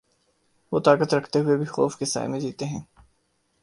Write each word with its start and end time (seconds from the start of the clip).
وہ 0.71 0.79
طاقت 0.79 1.13
رکھتے 1.13 1.39
ہوئے 1.39 1.57
بھی 1.57 1.65
خوف 1.65 1.97
کے 1.97 2.05
سائے 2.05 2.27
میں 2.27 2.39
جیتے 2.39 2.65
ہیں۔ 2.65 2.81